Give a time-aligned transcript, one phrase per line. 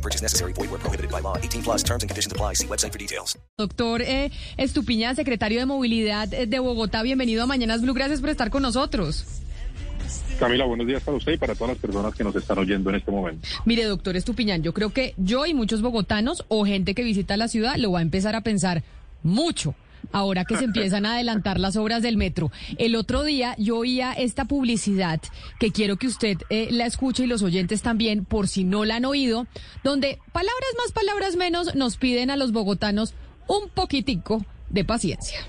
[0.00, 0.54] No purchase necessary.
[0.54, 1.36] Void where prohibited by law.
[1.36, 2.54] 18 plus terms and conditions apply.
[2.54, 3.38] See website for details.
[3.58, 7.92] Doctor eh, Estupiñán, secretario de Movilidad eh, de Bogotá, bienvenido a Mañanas Blue.
[7.92, 9.26] Gracias por estar con nosotros.
[10.38, 12.96] Camila, buenos días para usted y para todas las personas que nos están oyendo en
[12.96, 13.46] este momento.
[13.66, 17.48] Mire, doctor Estupiñán, yo creo que yo y muchos bogotanos o gente que visita la
[17.48, 18.82] ciudad lo va a empezar a pensar
[19.22, 19.74] mucho.
[20.12, 22.50] Ahora que se empiezan a adelantar las obras del metro.
[22.78, 25.20] El otro día yo oía esta publicidad
[25.58, 28.96] que quiero que usted eh, la escuche y los oyentes también, por si no la
[28.96, 29.46] han oído,
[29.84, 33.14] donde palabras más, palabras menos nos piden a los bogotanos
[33.46, 35.40] un poquitico de paciencia.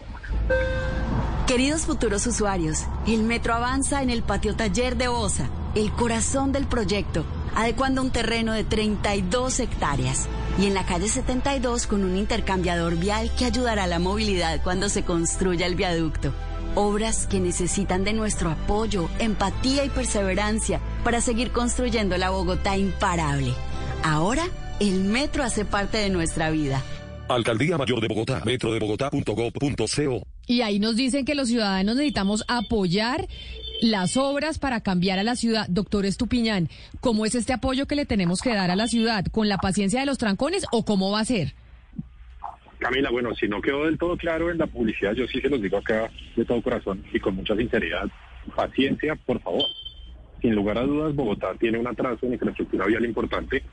[1.48, 6.66] Queridos futuros usuarios, el metro avanza en el patio taller de Osa, el corazón del
[6.66, 10.28] proyecto, adecuando un terreno de 32 hectáreas.
[10.60, 14.90] Y en la calle 72 con un intercambiador vial que ayudará a la movilidad cuando
[14.90, 16.34] se construya el viaducto.
[16.76, 23.54] Obras que necesitan de nuestro apoyo, empatía y perseverancia para seguir construyendo la Bogotá imparable.
[24.04, 24.44] Ahora,
[24.80, 26.82] el metro hace parte de nuestra vida.
[27.28, 30.28] Alcaldía Mayor de Bogotá, metro de Bogotá.gov.co.
[30.48, 33.28] Y ahí nos dicen que los ciudadanos necesitamos apoyar
[33.82, 35.68] las obras para cambiar a la ciudad.
[35.68, 39.26] Doctor Estupiñán, ¿cómo es este apoyo que le tenemos que dar a la ciudad?
[39.32, 41.54] ¿Con la paciencia de los trancones o cómo va a ser?
[42.80, 45.62] Camila, bueno, si no quedó del todo claro en la publicidad, yo sí se los
[45.62, 48.08] digo acá de todo corazón y con mucha sinceridad.
[48.56, 49.66] Paciencia, por favor.
[50.42, 53.64] Sin lugar a dudas, Bogotá tiene un atraso en infraestructura vial importante.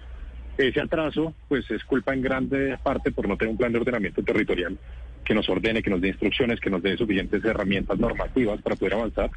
[0.58, 4.22] Ese atraso, pues, es culpa en grande parte por no tener un plan de ordenamiento
[4.22, 4.76] territorial
[5.24, 8.94] que nos ordene, que nos dé instrucciones, que nos dé suficientes herramientas normativas para poder
[8.94, 9.30] avanzar.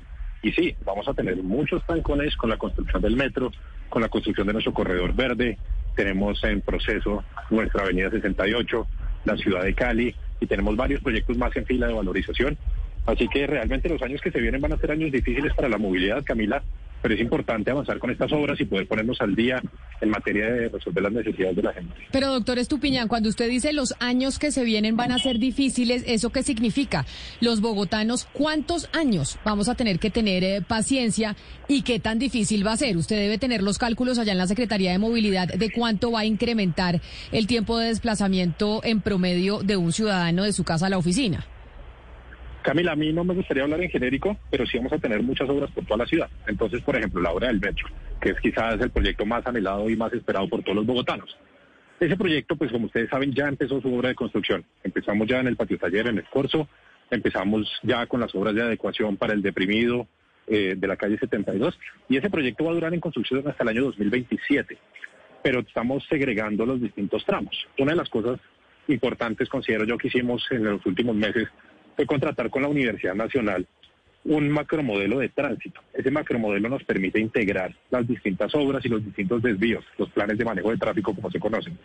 [0.43, 3.51] Y sí, vamos a tener muchos trancones con la construcción del metro,
[3.89, 5.57] con la construcción de nuestro corredor verde.
[5.95, 8.87] Tenemos en proceso nuestra avenida 68,
[9.25, 12.57] la ciudad de Cali, y tenemos varios proyectos más en fila de valorización.
[13.05, 15.77] Así que realmente los años que se vienen van a ser años difíciles para la
[15.77, 16.63] movilidad, Camila,
[17.01, 19.61] pero es importante avanzar con estas obras y poder ponernos al día
[19.99, 21.93] en materia de resolver las necesidades de la gente.
[22.11, 26.03] Pero doctor Estupiñán, cuando usted dice los años que se vienen van a ser difíciles,
[26.07, 27.05] ¿eso qué significa?
[27.39, 31.35] Los bogotanos, ¿cuántos años vamos a tener que tener eh, paciencia
[31.67, 32.97] y qué tan difícil va a ser?
[32.97, 36.25] Usted debe tener los cálculos allá en la Secretaría de Movilidad de cuánto va a
[36.25, 37.01] incrementar
[37.31, 41.45] el tiempo de desplazamiento en promedio de un ciudadano de su casa a la oficina.
[42.61, 45.49] Camila, a mí no me gustaría hablar en genérico, pero sí vamos a tener muchas
[45.49, 46.29] obras por toda la ciudad.
[46.47, 47.87] Entonces, por ejemplo, la obra del metro,
[48.19, 51.35] que es quizás el proyecto más anhelado y más esperado por todos los bogotanos.
[51.99, 54.63] Ese proyecto, pues como ustedes saben, ya empezó su obra de construcción.
[54.83, 56.67] Empezamos ya en el patio taller, en el Corso,
[57.09, 60.07] empezamos ya con las obras de adecuación para el deprimido
[60.47, 61.77] eh, de la calle 72,
[62.09, 64.77] y ese proyecto va a durar en construcción hasta el año 2027.
[65.43, 67.55] Pero estamos segregando los distintos tramos.
[67.77, 68.39] Una de las cosas
[68.87, 71.47] importantes, considero yo, que hicimos en los últimos meses
[71.95, 73.67] fue contratar con la Universidad Nacional
[74.23, 75.81] un macromodelo de tránsito.
[75.93, 80.45] Ese macromodelo nos permite integrar las distintas obras y los distintos desvíos, los planes de
[80.45, 81.77] manejo de tráfico como se conocen.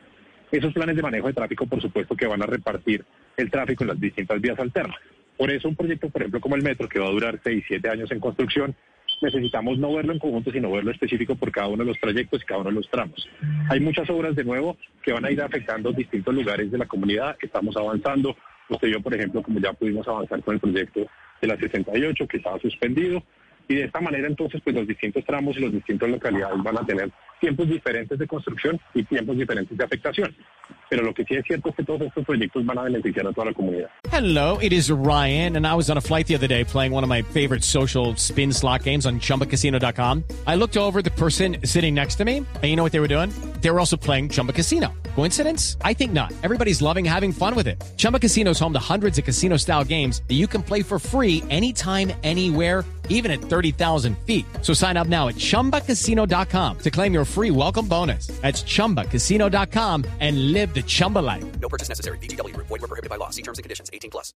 [0.50, 3.04] Esos planes de manejo de tráfico, por supuesto, que van a repartir
[3.36, 4.98] el tráfico en las distintas vías alternas.
[5.36, 7.88] Por eso un proyecto, por ejemplo, como el metro, que va a durar 6, 7
[7.88, 8.74] años en construcción,
[9.20, 12.46] necesitamos no verlo en conjunto, sino verlo específico por cada uno de los trayectos y
[12.46, 13.28] cada uno de los tramos.
[13.70, 17.36] Hay muchas obras, de nuevo, que van a ir afectando distintos lugares de la comunidad.
[17.40, 18.36] Estamos avanzando.
[18.68, 21.06] Usted vio, por ejemplo, como ya pudimos avanzar con el proyecto
[21.40, 23.22] de la 68, que estaba suspendido.
[23.68, 26.86] Y de esta manera, entonces, pues los distintos tramos y las distintas localidades van a
[26.86, 27.10] tener
[27.40, 30.34] tiempos diferentes de construcción y tiempos diferentes de afectación.
[30.88, 33.32] Pero lo que sí es cierto es que todos estos proyectos van a beneficiar a
[33.32, 33.90] toda la comunidad.
[34.12, 37.02] Hello, it is Ryan, and I was on a flight the other day playing one
[37.02, 40.22] of my favorite social spin slot games on chumbacasino.com.
[40.46, 43.08] I looked over the person sitting next to me, and you know what they were
[43.08, 43.30] doing?
[43.62, 44.92] They were also playing Chumba Casino.
[45.16, 45.78] Coincidence?
[45.80, 46.34] I think not.
[46.42, 47.82] Everybody's loving having fun with it.
[47.96, 50.98] Chumba Casino is home to hundreds of casino style games that you can play for
[50.98, 54.44] free anytime, anywhere, even at 30,000 feet.
[54.60, 58.26] So sign up now at chumbacasino.com to claim your free welcome bonus.
[58.42, 61.44] That's chumbacasino.com and live the Chumba life.
[61.60, 62.18] No purchase necessary.
[62.18, 62.66] VGW Group.
[62.66, 63.30] Void were prohibited by law.
[63.30, 63.88] See terms and conditions.
[63.94, 64.34] 18 plus.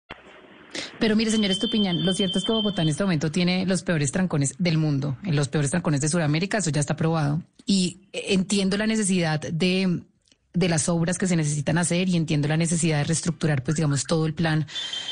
[0.98, 4.12] Pero mire, señor Estupiñán, lo cierto es que Bogotá en este momento tiene los peores
[4.12, 7.42] trancones del mundo, en los peores trancones de Sudamérica, eso ya está probado.
[7.66, 10.04] Y entiendo la necesidad de
[10.52, 14.04] de las obras que se necesitan hacer y entiendo la necesidad de reestructurar, pues digamos,
[14.04, 14.66] todo el plan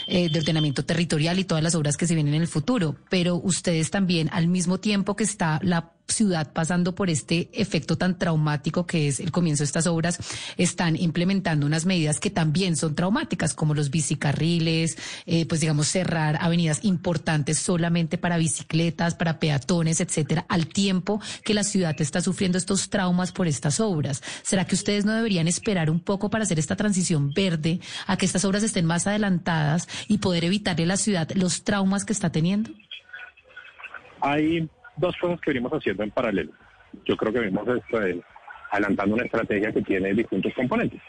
[0.06, 2.96] eh, de ordenamiento territorial y todas las obras que se vienen en el futuro.
[3.08, 8.18] Pero ustedes también, al mismo tiempo que está la ciudad pasando por este efecto tan
[8.18, 10.18] traumático que es el comienzo de estas obras,
[10.56, 14.96] están implementando unas medidas que también son traumáticas, como los bicicarriles,
[15.26, 21.54] eh, pues digamos cerrar avenidas importantes solamente para bicicletas, para peatones, etcétera, al tiempo que
[21.54, 24.22] la ciudad está sufriendo estos traumas por estas obras.
[24.42, 28.26] ¿Será que ustedes no deberían esperar un poco para hacer esta transición verde a que
[28.26, 32.30] estas obras estén más adelantadas y poder evitarle a la ciudad los traumas que está
[32.30, 32.70] teniendo?
[34.20, 34.68] Hay
[34.98, 36.52] dos cosas que venimos haciendo en paralelo.
[37.04, 38.20] Yo creo que venimos este,
[38.70, 41.00] adelantando una estrategia que tiene distintos componentes.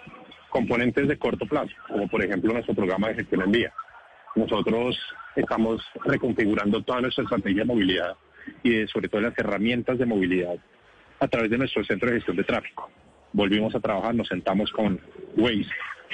[0.50, 3.74] Componentes de corto plazo, como por ejemplo nuestro programa de gestión en vía.
[4.36, 4.98] Nosotros
[5.36, 8.16] estamos reconfigurando toda nuestra estrategia de movilidad
[8.64, 10.56] y sobre todo las herramientas de movilidad
[11.20, 12.90] a través de nuestro centro de gestión de tráfico.
[13.34, 15.00] Volvimos a trabajar, nos sentamos con
[15.38, 15.70] Waze,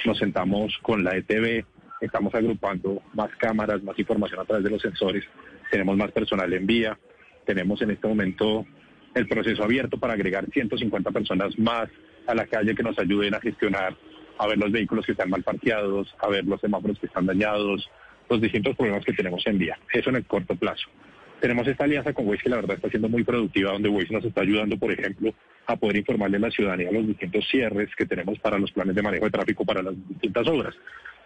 [0.06, 1.66] nos sentamos con la ETB,
[2.01, 5.24] estamos agrupando más cámaras, más información a través de los sensores,
[5.72, 6.98] tenemos más personal en vía,
[7.45, 8.65] tenemos en este momento
[9.13, 11.89] el proceso abierto para agregar 150 personas más
[12.27, 13.95] a la calle que nos ayuden a gestionar,
[14.38, 17.89] a ver los vehículos que están mal parqueados, a ver los semáforos que están dañados,
[18.30, 19.77] los distintos problemas que tenemos en vía.
[19.94, 20.89] Eso en el corto plazo.
[21.39, 24.25] Tenemos esta alianza con Waze que la verdad está siendo muy productiva, donde Waze nos
[24.25, 25.33] está ayudando, por ejemplo,
[25.68, 29.01] a poder informarle a la ciudadanía los distintos cierres que tenemos para los planes de
[29.01, 30.75] manejo de tráfico para las distintas obras,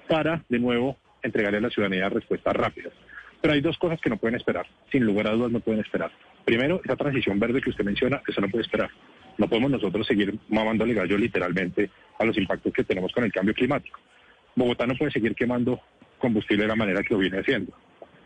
[0.07, 2.93] para, de nuevo, entregarle a la ciudadanía respuestas rápidas.
[3.41, 6.11] Pero hay dos cosas que no pueden esperar, sin lugar a dudas no pueden esperar.
[6.45, 8.89] Primero, esa transición verde que usted menciona, eso no puede esperar.
[9.37, 11.89] No podemos nosotros seguir mamándole gallo literalmente
[12.19, 13.99] a los impactos que tenemos con el cambio climático.
[14.55, 15.79] Bogotá no puede seguir quemando
[16.17, 17.71] combustible de la manera que lo viene haciendo.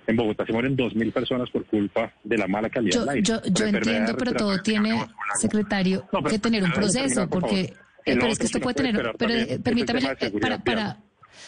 [0.08, 3.24] En Bogotá se mueren 2.000 personas por culpa de la mala calidad Yo, del aire.
[3.24, 5.06] yo, yo entiendo, pero todo tiene,
[5.36, 7.62] secretario, No, pero- que tener un proceso, porque...
[7.62, 7.74] eh,
[8.06, 10.98] pero es que esto puede tener, pero eh, permítame, eh, para, para.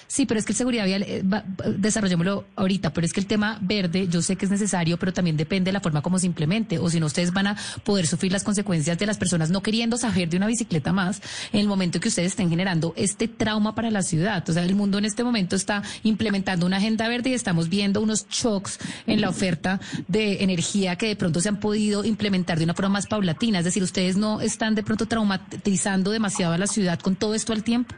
[0.07, 1.43] Sí, pero es que el seguridad vial, eh, va-
[1.77, 5.37] desarrollémoslo ahorita, pero es que el tema verde, yo sé que es necesario, pero también
[5.37, 8.31] depende de la forma como se implemente, o si no, ustedes van a poder sufrir
[8.31, 11.21] las consecuencias de las personas no queriendo saber de una bicicleta más
[11.51, 14.47] en el momento que ustedes estén generando este trauma para la ciudad.
[14.49, 18.01] O sea, el mundo en este momento está implementando una agenda verde y estamos viendo
[18.01, 22.63] unos shocks en la oferta de energía que de pronto se han podido implementar de
[22.63, 23.59] una forma más paulatina.
[23.59, 27.53] Es decir, ustedes no están de pronto traumatizando demasiado a la ciudad con todo esto
[27.53, 27.95] al tiempo.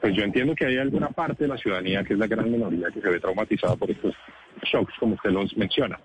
[0.00, 2.88] Pues yo entiendo que hay alguna parte de la ciudadanía, que es la gran minoría,
[2.90, 4.14] que se ve traumatizada por estos
[4.62, 5.98] shocks, como usted los menciona.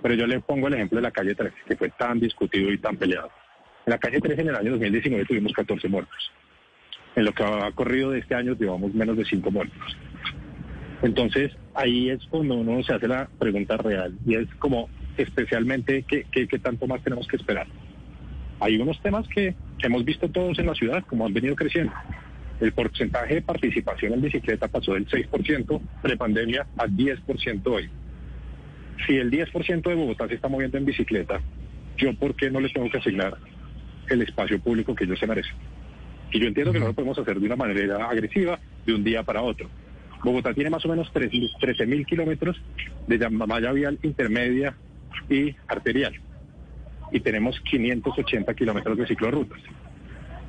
[0.00, 2.78] Pero yo le pongo el ejemplo de la calle 13, que fue tan discutido y
[2.78, 3.30] tan peleado.
[3.86, 6.32] En la calle 13 en el año 2019 tuvimos 14 muertos.
[7.16, 9.96] En lo que ha corrido de este año llevamos menos de 5 muertos.
[11.02, 16.24] Entonces, ahí es cuando uno se hace la pregunta real y es como especialmente qué,
[16.30, 17.66] qué, qué tanto más tenemos que esperar.
[18.60, 21.92] Hay unos temas que hemos visto todos en la ciudad, como han venido creciendo.
[22.60, 27.88] El porcentaje de participación en bicicleta pasó del 6% prepandemia a 10% hoy.
[29.06, 31.40] Si el 10% de Bogotá se está moviendo en bicicleta,
[31.96, 33.38] yo por qué no les tengo que asignar
[34.10, 35.54] el espacio público que ellos se merecen?
[36.32, 39.22] Y yo entiendo que no lo podemos hacer de una manera agresiva de un día
[39.22, 39.68] para otro.
[40.22, 42.60] Bogotá tiene más o menos 13 mil kilómetros
[43.06, 44.76] de malla vial intermedia
[45.30, 46.12] y arterial.
[47.10, 49.60] Y tenemos 580 kilómetros de ciclorrutas.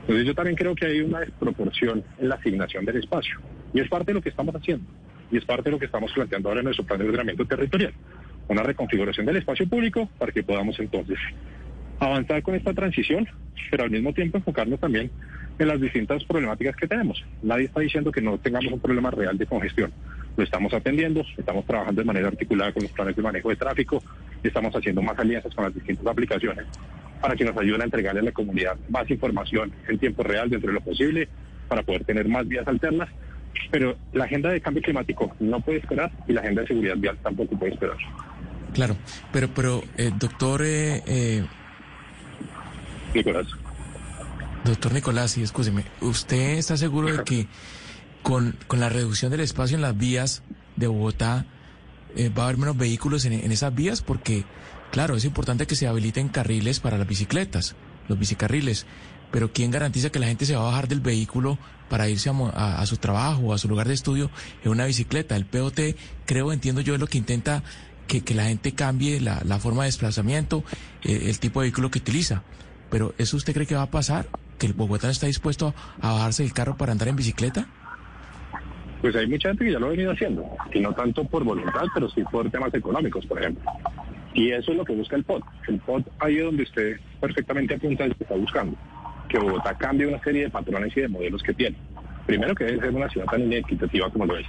[0.01, 3.39] Entonces yo también creo que hay una desproporción en la asignación del espacio.
[3.73, 4.85] Y es parte de lo que estamos haciendo.
[5.31, 7.93] Y es parte de lo que estamos planteando ahora en nuestro plan de ordenamiento territorial.
[8.47, 11.17] Una reconfiguración del espacio público para que podamos entonces
[11.99, 13.27] avanzar con esta transición,
[13.69, 15.11] pero al mismo tiempo enfocarnos también
[15.59, 17.23] en las distintas problemáticas que tenemos.
[17.43, 19.93] Nadie está diciendo que no tengamos un problema real de congestión.
[20.35, 24.03] Lo estamos atendiendo, estamos trabajando de manera articulada con los planes de manejo de tráfico,
[24.41, 26.65] estamos haciendo más alianzas con las distintas aplicaciones
[27.21, 30.69] para que nos ayuden a entregarle a la comunidad más información en tiempo real dentro
[30.69, 31.29] de lo posible,
[31.67, 33.09] para poder tener más vías alternas.
[33.69, 37.17] Pero la agenda de cambio climático no puede esperar y la agenda de seguridad vial
[37.21, 37.97] tampoco puede esperar.
[38.73, 38.95] Claro,
[39.31, 41.45] pero, pero eh, doctor, eh, eh,
[43.13, 43.47] Nicolás.
[44.63, 47.47] doctor Nicolás, sí, escúcheme, ¿usted está seguro de que
[48.23, 50.43] con, con la reducción del espacio en las vías
[50.77, 51.45] de Bogotá
[52.15, 54.01] eh, va a haber menos vehículos en, en esas vías?
[54.01, 54.45] Porque,
[54.91, 57.75] claro, es importante que se habiliten carriles para las bicicletas,
[58.07, 58.85] los bicicarriles,
[59.31, 61.57] pero ¿quién garantiza que la gente se va a bajar del vehículo
[61.89, 64.29] para irse a, a- su trabajo o a su lugar de estudio
[64.63, 65.35] en una bicicleta?
[65.35, 65.79] El POT,
[66.25, 67.63] creo, entiendo yo, es lo que intenta
[68.07, 70.65] que, la gente cambie la, la forma de desplazamiento,
[71.03, 72.43] eh, el tipo de vehículo que utiliza.
[72.89, 74.27] Pero ¿eso usted cree que va a pasar?
[74.59, 77.65] ¿Que el bogotano está dispuesto a bajarse del carro para andar en bicicleta?
[79.01, 80.43] Pues hay mucha gente que ya lo ha venido haciendo,
[80.73, 83.63] y no tanto por voluntad, pero sí por temas económicos, por ejemplo.
[84.33, 85.43] Y eso es lo que busca el POT.
[85.67, 88.77] El POT ahí es donde usted perfectamente apunta lo que está buscando,
[89.27, 91.75] que Bogotá cambie una serie de patrones y de modelos que tiene.
[92.25, 94.45] Primero que debe ser una ciudad tan inequitativa como lo es.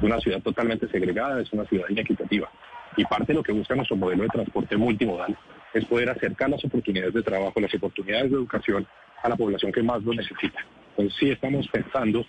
[0.00, 2.50] Una ciudad totalmente segregada es una ciudad inequitativa.
[2.96, 5.36] Y parte de lo que busca nuestro modelo de transporte multimodal
[5.72, 8.86] es poder acercar las oportunidades de trabajo, las oportunidades de educación
[9.22, 10.58] a la población que más lo necesita.
[10.90, 12.26] Entonces sí estamos pensando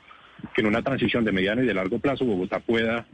[0.53, 3.05] que en una transición de mediano y de largo plazo Bogotá pueda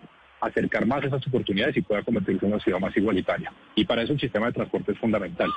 [0.42, 3.52] acercar más esas oportunidades y pueda convertirse en una ciudad más igualitaria.
[3.76, 5.50] Y para eso el sistema de transporte es fundamental.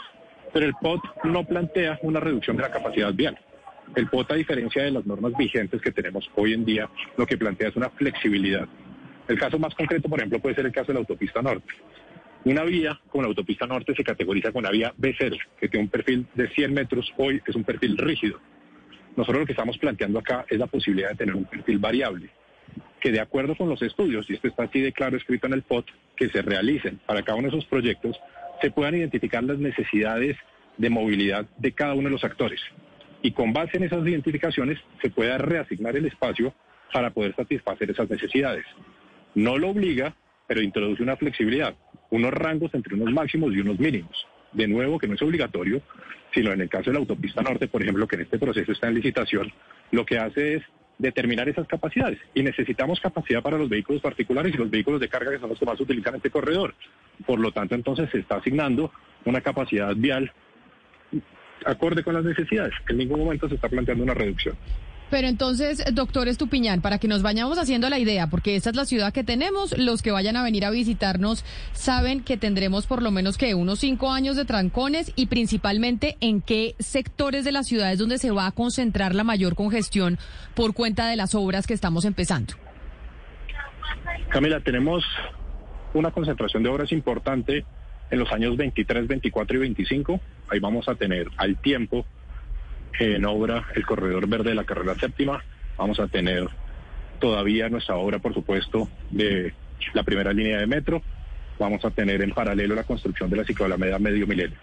[0.53, 3.39] Pero el POT no plantea una reducción de la capacidad vial.
[3.95, 7.37] El POT, a diferencia de las normas vigentes que tenemos hoy en día, lo que
[7.37, 8.67] plantea es una flexibilidad.
[9.29, 11.73] El caso más concreto, por ejemplo, puede ser el caso de la autopista norte.
[12.45, 15.91] Una vía como la autopista norte se categoriza con una vía B0, que tiene un
[15.91, 18.41] perfil de 100 metros, hoy es un perfil rígido.
[19.17, 22.31] Nosotros lo que estamos planteando acá es la posibilidad de tener un perfil variable,
[23.03, 25.63] que de acuerdo con los estudios, y esto está así de claro escrito en el
[25.63, 28.17] POT, que se realicen para cada uno de esos proyectos,
[28.61, 30.37] se puedan identificar las necesidades
[30.79, 32.61] de movilidad de cada uno de los actores.
[33.21, 36.55] Y con base en esas identificaciones se pueda reasignar el espacio
[36.93, 38.65] para poder satisfacer esas necesidades.
[39.35, 40.15] No lo obliga,
[40.47, 41.75] pero introduce una flexibilidad,
[42.11, 44.27] unos rangos entre unos máximos y unos mínimos.
[44.53, 45.83] De nuevo, que no es obligatorio,
[46.33, 48.87] sino en el caso de la autopista norte, por ejemplo, que en este proceso está
[48.87, 49.53] en licitación,
[49.91, 50.63] lo que hace es
[50.99, 52.19] determinar esas capacidades.
[52.35, 55.59] Y necesitamos capacidad para los vehículos particulares y los vehículos de carga que son los
[55.59, 56.75] que más utilizan este corredor.
[57.27, 58.93] Por lo tanto, entonces se está asignando
[59.25, 60.33] una capacidad vial
[61.65, 62.75] acorde con las necesidades.
[62.89, 64.57] En ningún momento se está planteando una reducción.
[65.13, 68.87] Pero entonces, doctor Estupiñán, para que nos vayamos haciendo la idea, porque esta es la
[68.87, 73.11] ciudad que tenemos, los que vayan a venir a visitarnos saben que tendremos por lo
[73.11, 77.93] menos que unos cinco años de trancones y principalmente en qué sectores de la ciudad
[77.93, 80.19] es donde se va a concentrar la mayor congestión
[80.55, 82.55] por cuenta de las obras que estamos empezando.
[84.31, 85.05] Camila, tenemos
[85.93, 87.67] una concentración de obras importante
[88.11, 90.21] en los años 23, 24 y 25.
[90.49, 92.07] Ahí vamos a tener al tiempo
[92.99, 95.43] en obra el corredor verde de la carrera séptima.
[95.77, 96.49] Vamos a tener
[97.21, 99.55] todavía nuestra obra, por supuesto, de
[99.95, 101.03] la primera línea de metro.
[101.59, 104.59] Vamos a tener en paralelo la construcción de la cicloalameda medio milenio.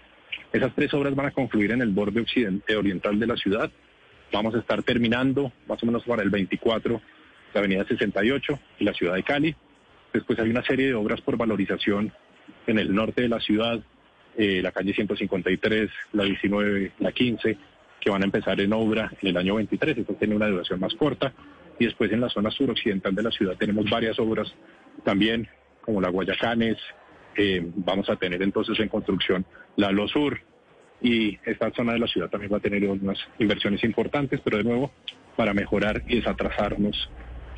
[0.52, 3.70] Esas tres obras van a concluir en el borde occidente oriental de la ciudad.
[4.32, 7.00] Vamos a estar terminando más o menos para el 24
[7.52, 9.54] la avenida 68 y la ciudad de Cali.
[10.12, 12.12] Después hay una serie de obras por valorización
[12.66, 13.80] en el norte de la ciudad,
[14.36, 17.56] eh, la calle 153, la 19, la 15,
[18.00, 20.94] que van a empezar en obra en el año 23, esto tiene una duración más
[20.94, 21.32] corta,
[21.78, 24.52] y después en la zona suroccidental de la ciudad tenemos varias obras
[25.04, 25.48] también,
[25.80, 26.76] como la Guayacanes,
[27.36, 29.44] eh, vamos a tener entonces en construcción
[29.76, 30.40] la Lo Sur,
[31.02, 34.64] y esta zona de la ciudad también va a tener unas inversiones importantes, pero de
[34.64, 34.92] nuevo,
[35.36, 37.08] para mejorar y desatrasarnos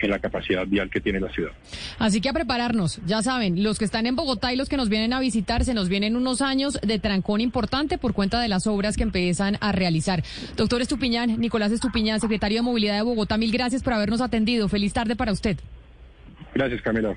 [0.03, 1.53] en la capacidad vial que tiene la ciudad.
[1.99, 4.89] Así que a prepararnos, ya saben, los que están en Bogotá y los que nos
[4.89, 8.67] vienen a visitar, se nos vienen unos años de trancón importante por cuenta de las
[8.67, 10.23] obras que empiezan a realizar.
[10.57, 14.69] Doctor Estupiñán, Nicolás Estupiñán, secretario de Movilidad de Bogotá, mil gracias por habernos atendido.
[14.69, 15.57] Feliz tarde para usted.
[16.55, 17.17] Gracias, Camila.